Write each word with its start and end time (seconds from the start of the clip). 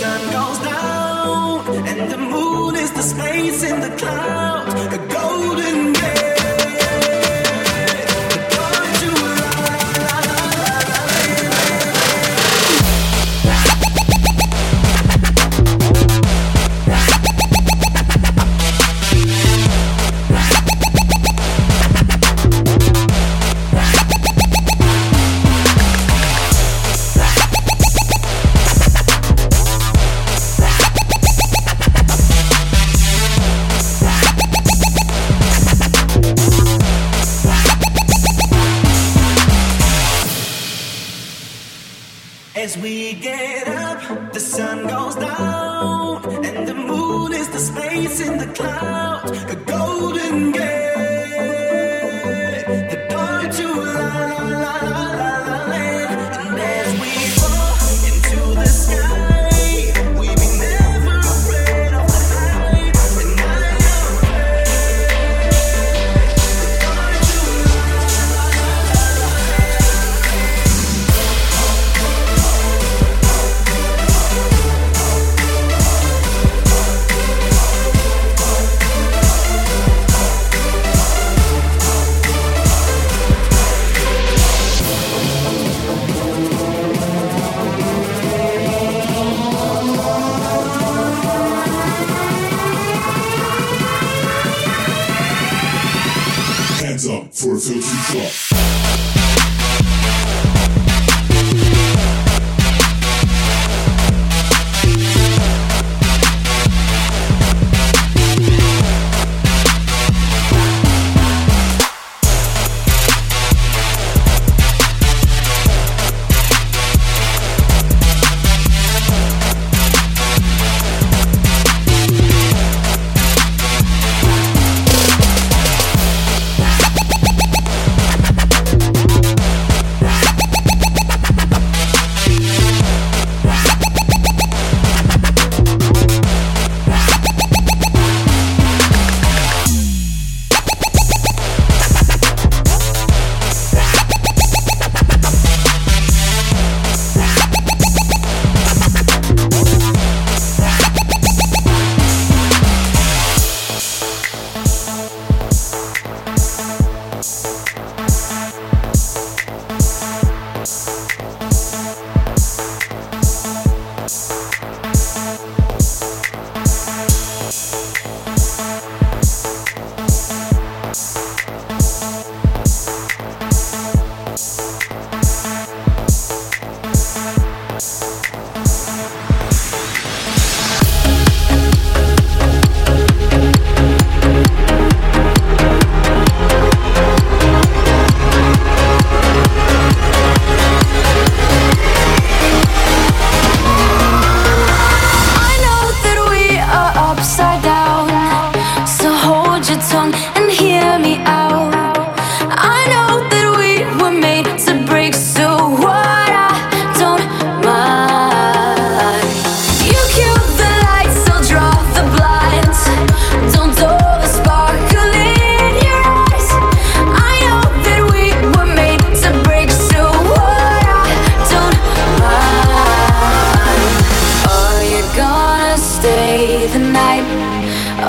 Don't 0.00 0.64
and 1.88 2.10
the 2.12 2.18
moon 2.18 2.76
is 2.76 2.92
the 2.92 3.02
space 3.02 3.64
in 3.64 3.80
your 3.80 5.07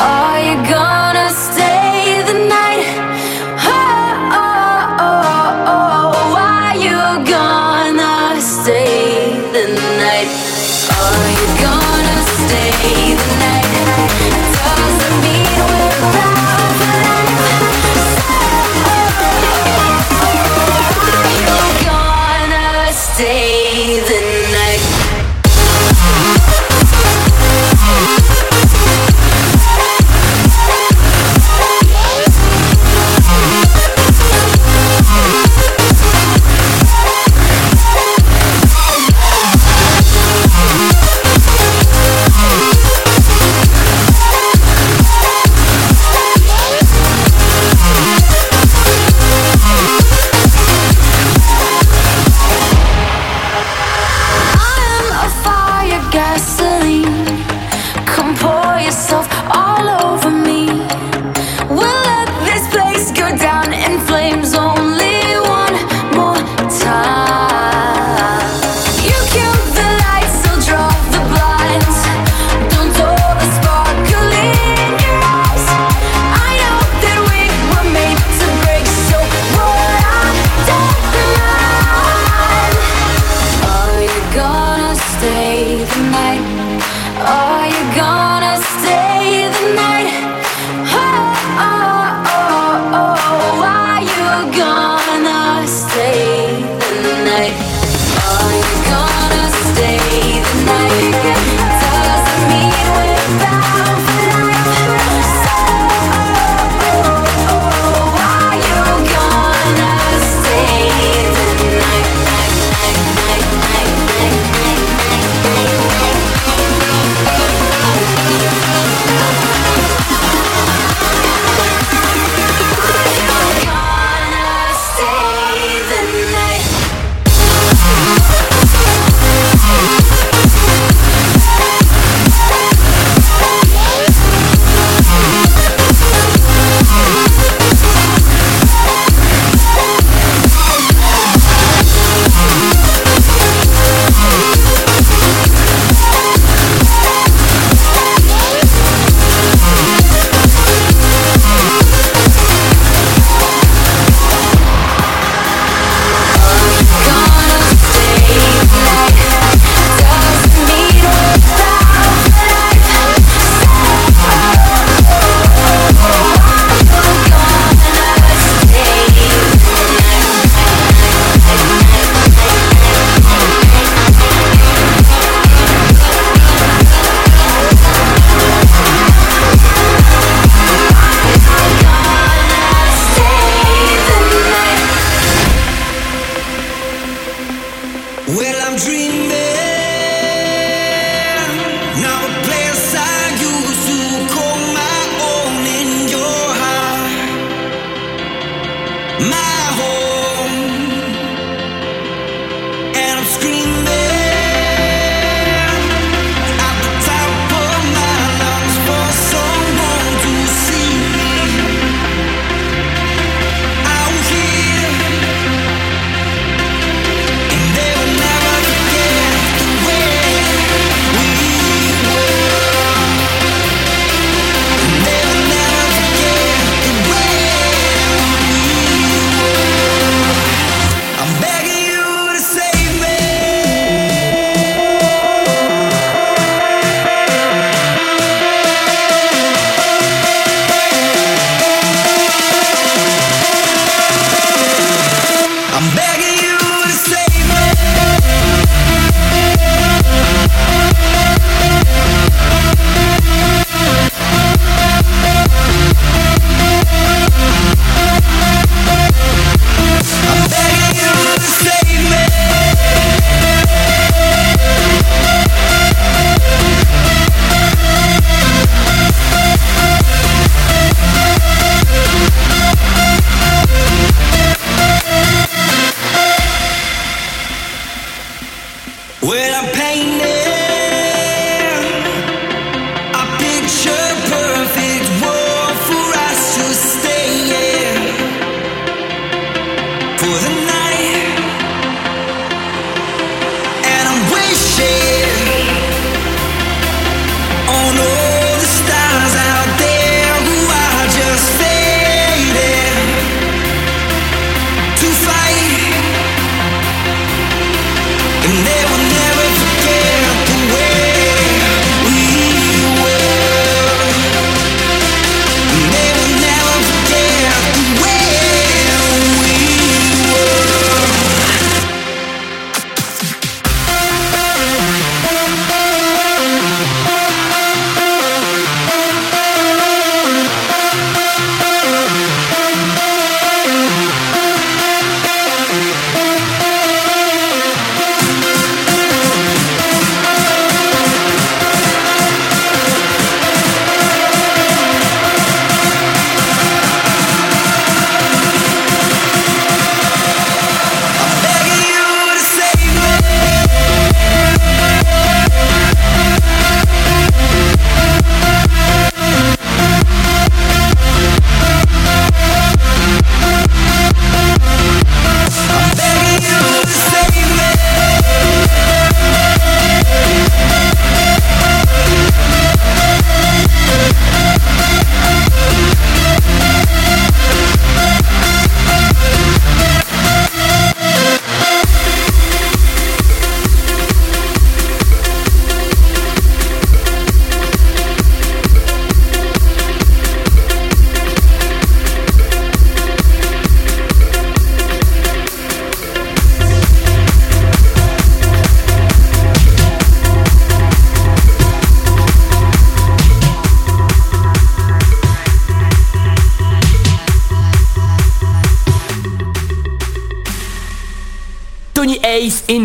oh. 0.02 0.29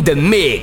The 0.04 0.14
mix. 0.14 0.53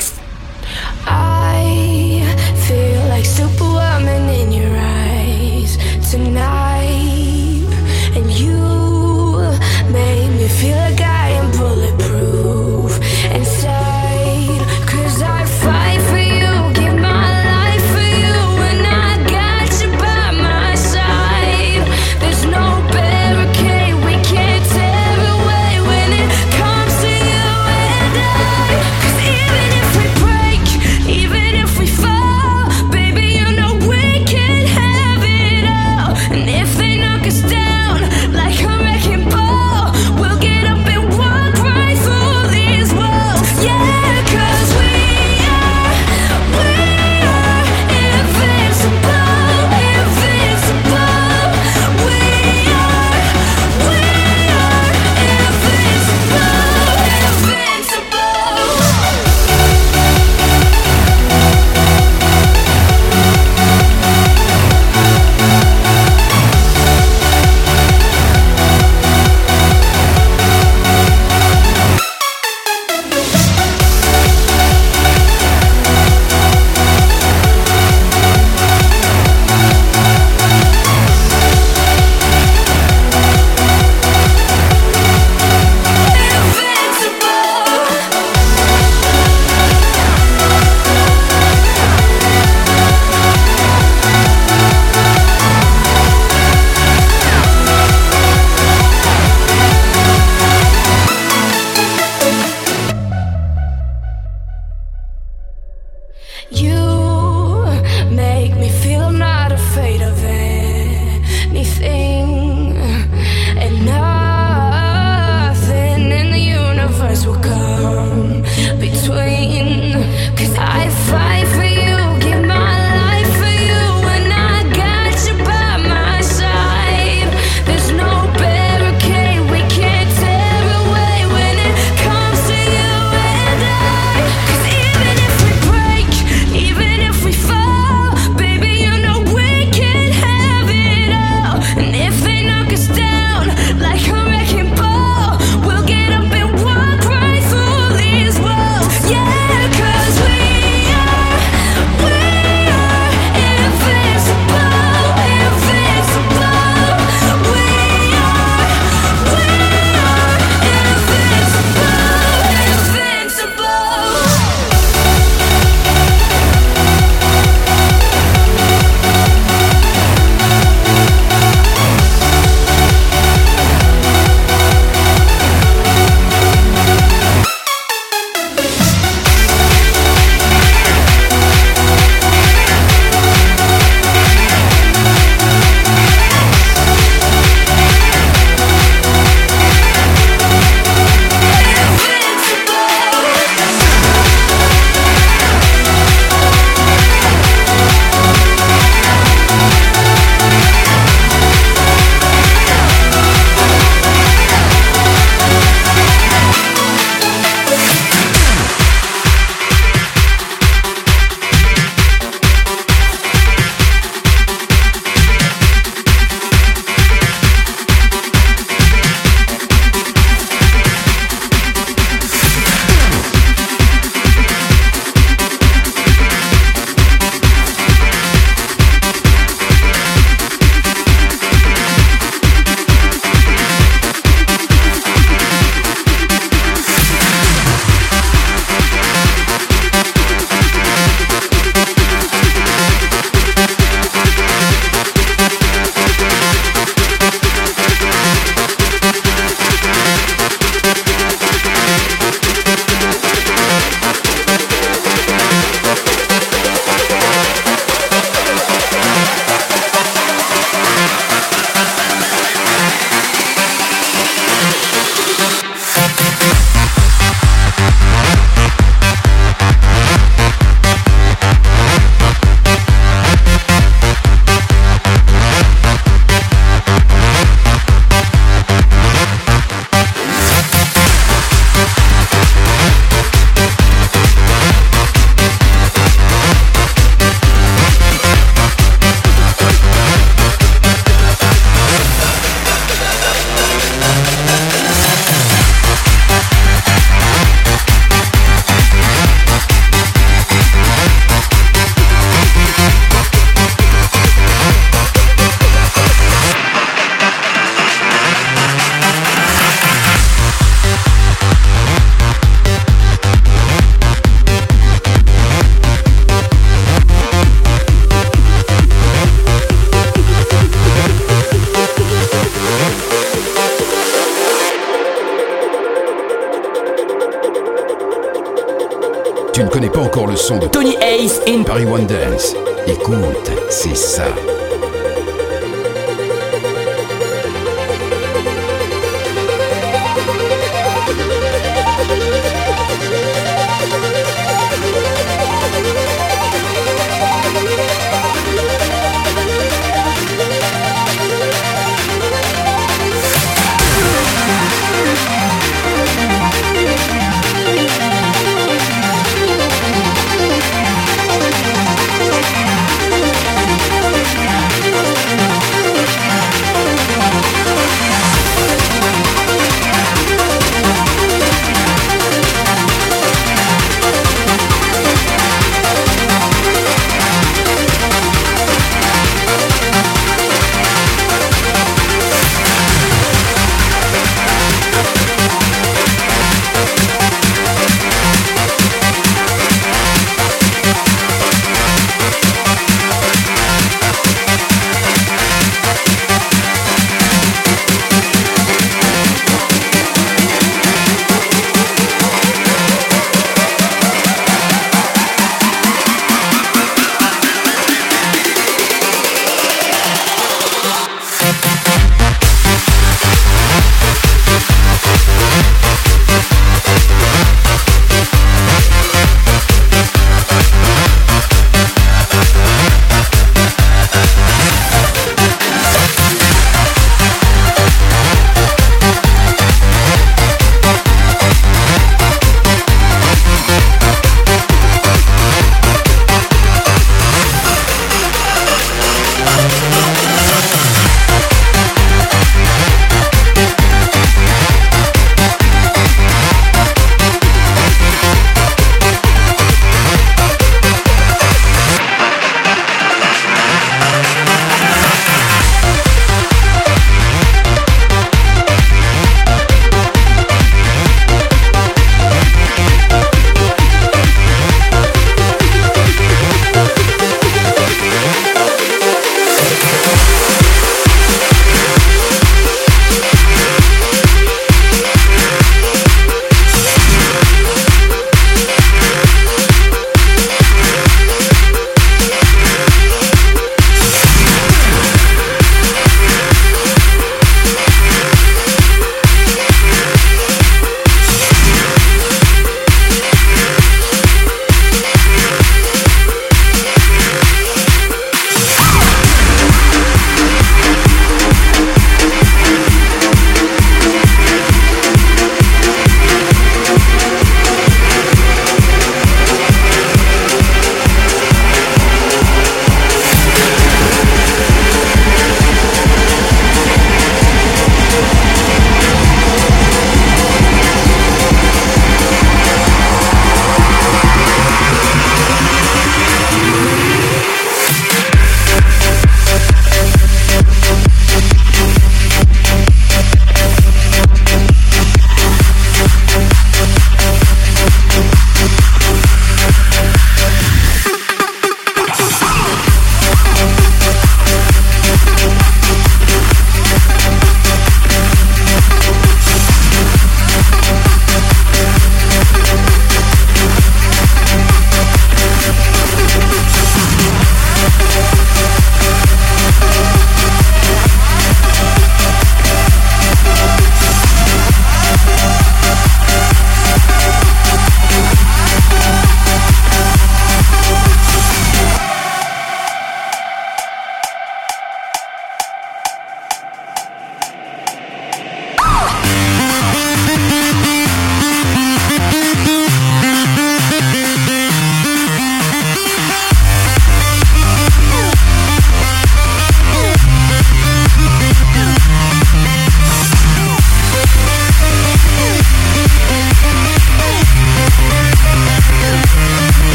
Son 330.51 330.59
de 330.59 330.67
Tony 330.67 330.97
Ace 331.01 331.41
in 331.47 331.63
Paris 331.63 331.85
One 331.85 332.05
Dance, 332.05 332.55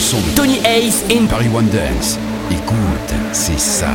son 0.00 0.16
de 0.18 0.30
Tony 0.34 0.58
Ace 0.64 1.04
in 1.10 1.26
Paris 1.26 1.48
One 1.54 1.68
Dance. 1.68 2.18
Écoute, 2.50 3.14
c'est 3.32 3.60
ça. 3.60 3.90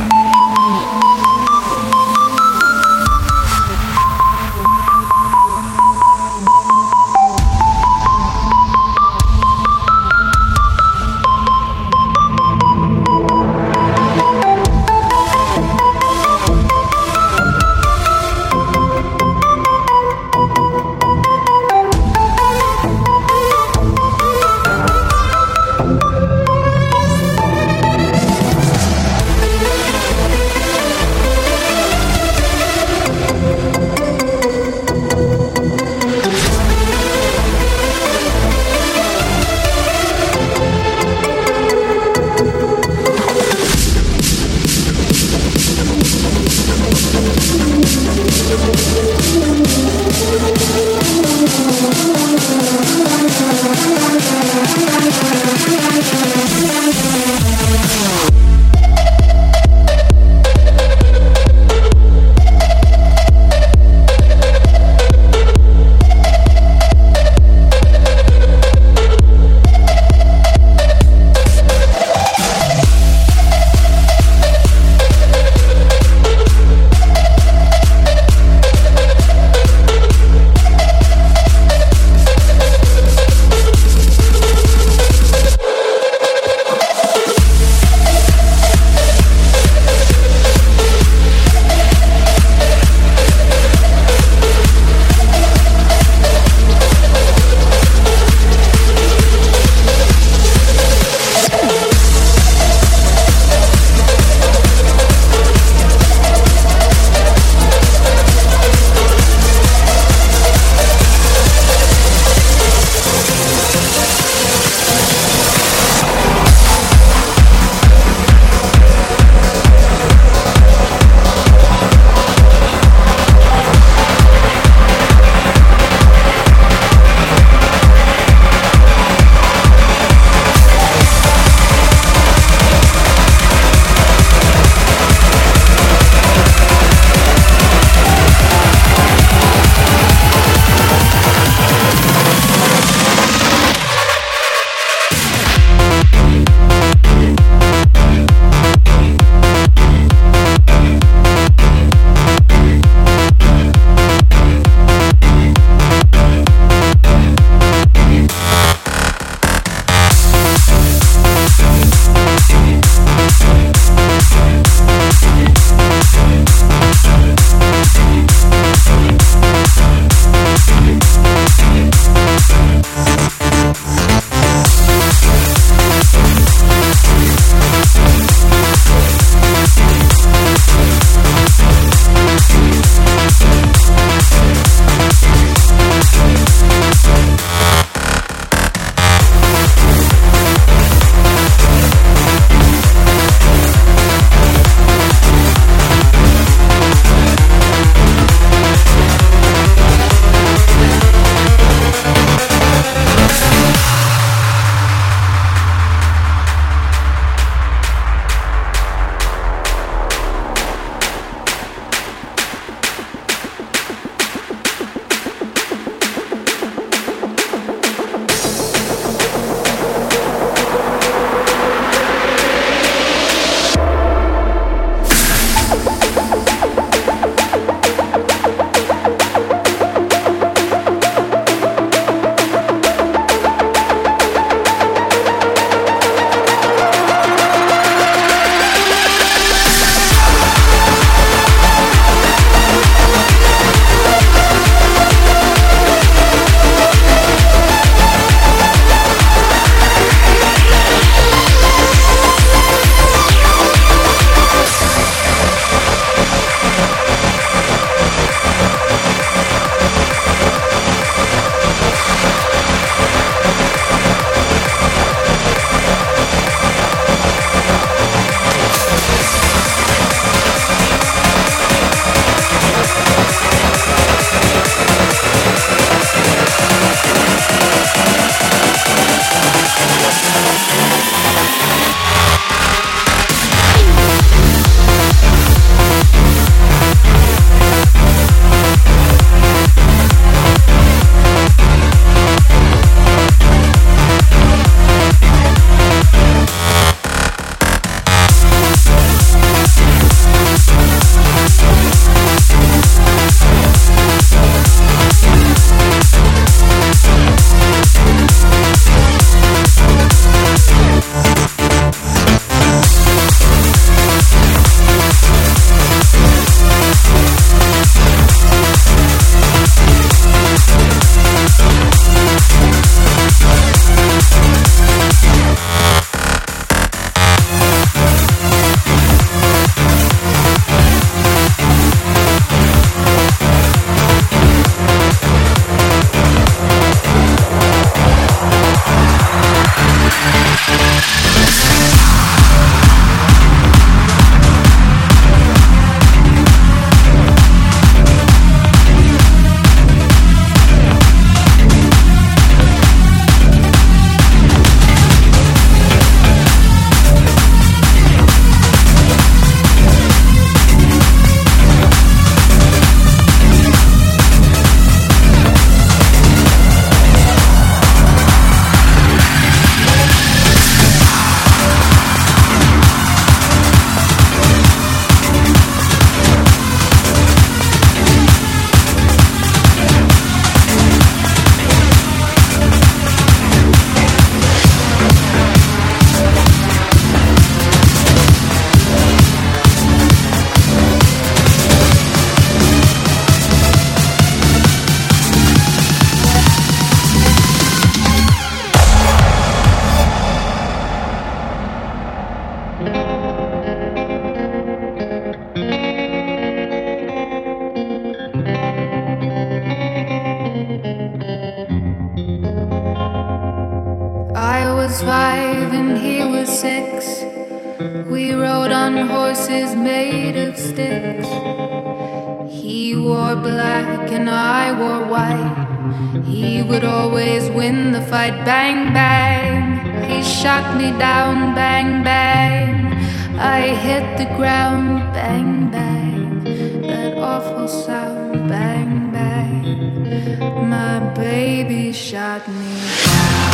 shot 441.96 442.46
me 442.46 442.80
down. 443.06 443.45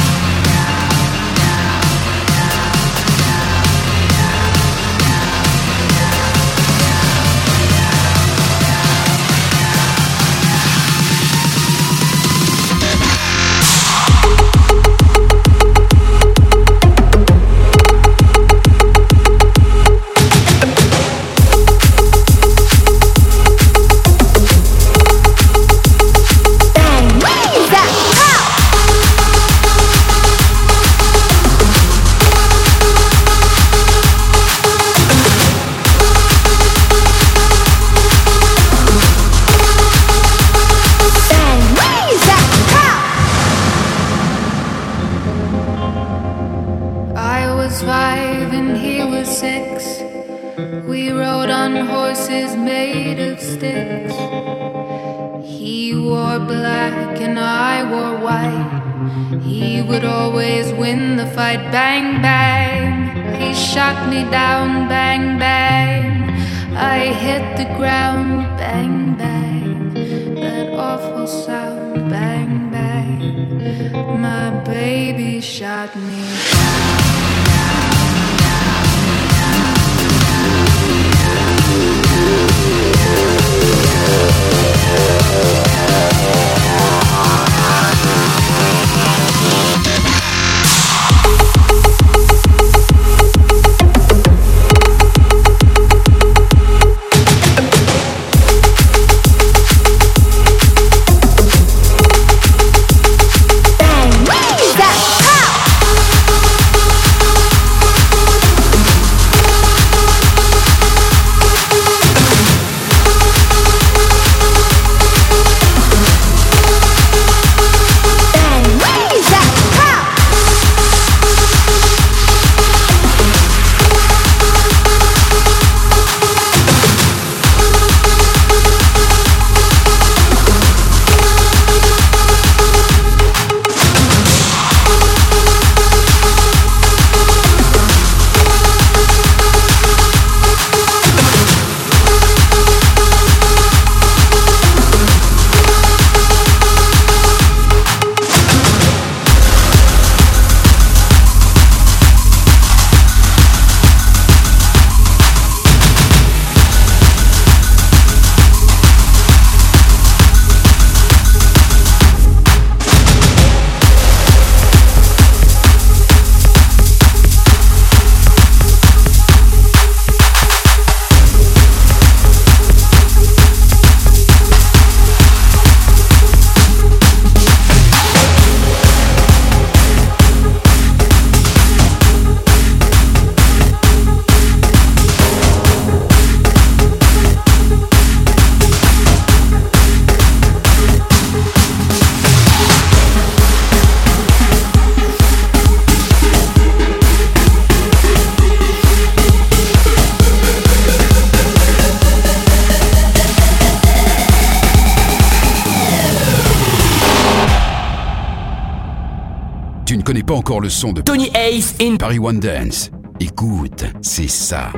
le 210.63 210.71
son 210.71 210.92
de 210.92 211.02
Tony 211.02 211.29
Ace 211.35 211.75
in 211.81 211.96
Paris 211.96 212.21
One 212.21 212.38
Dance. 212.38 212.92
Écoute, 213.19 213.85
c'est 214.00 214.29
ça. 214.29 214.71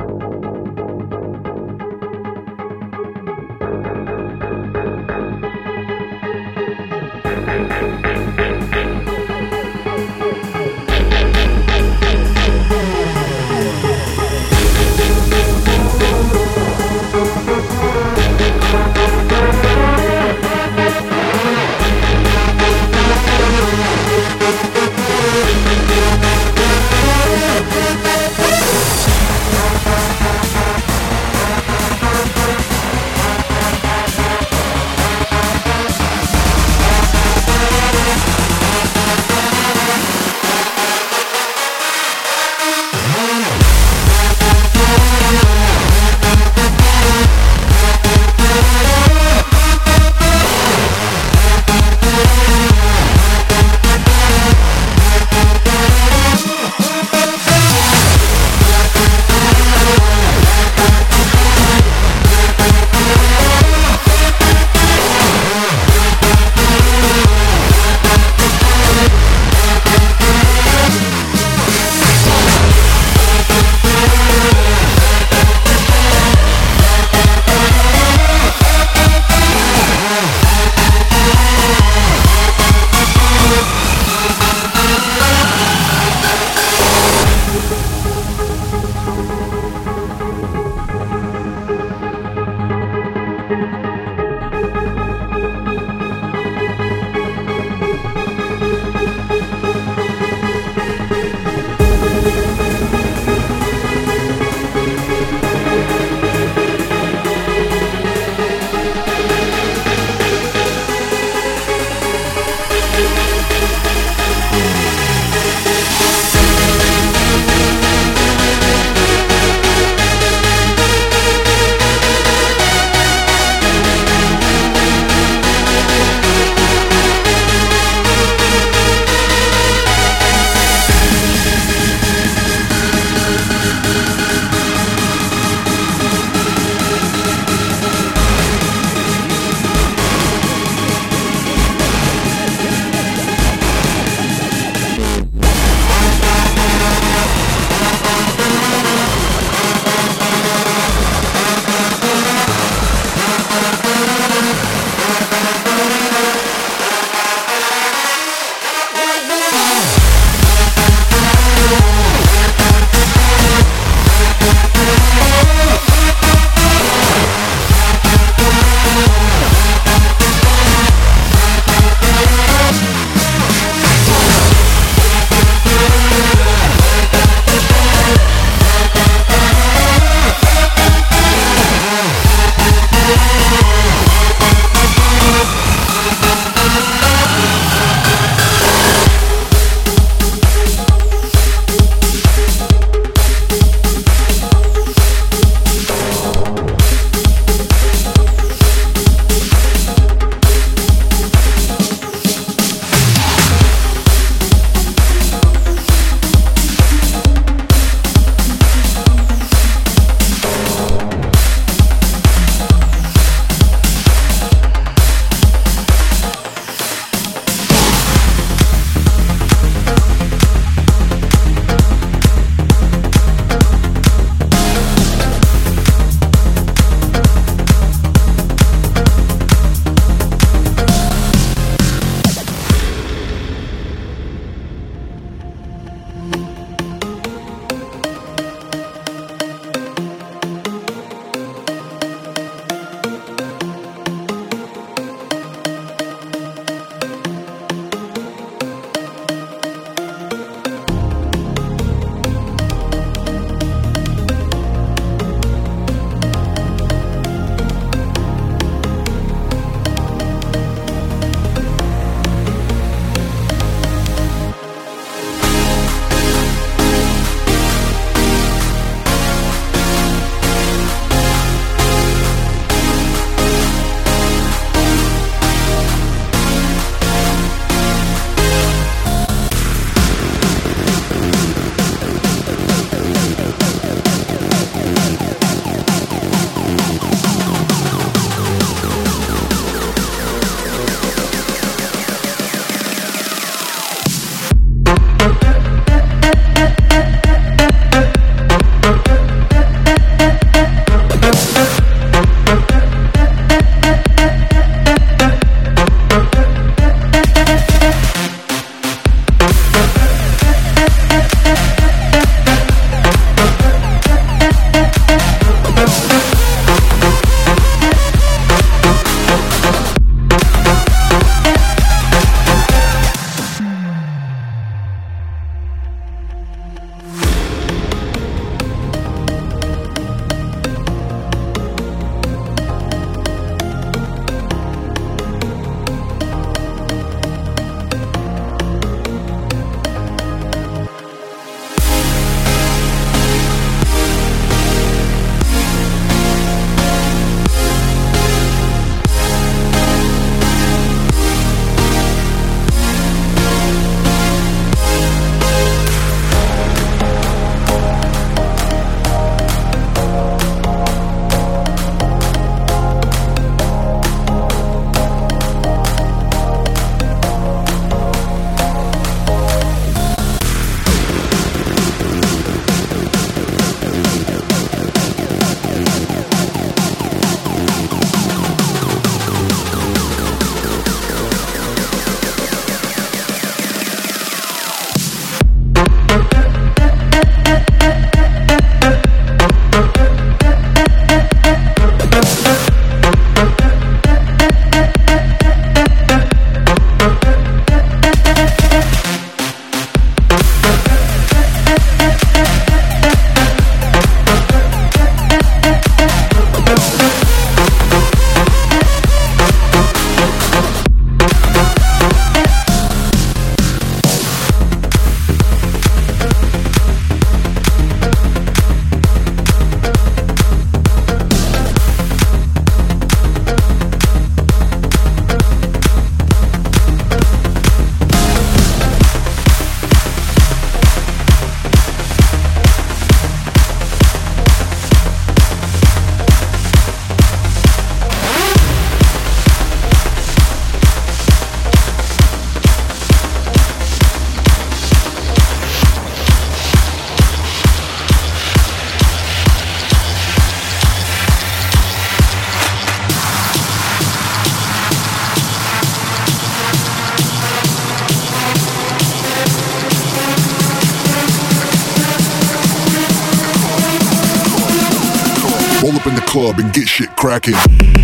Up 465.93 466.07
in 466.07 466.15
the 466.15 466.21
club 466.21 466.57
and 466.57 466.73
get 466.73 466.87
shit 466.87 467.15
cracking. 467.15 467.94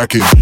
Cracking. 0.00 0.39